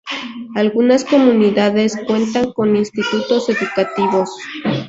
[0.55, 4.29] Algunas comunidades cuentan con institutos educativos.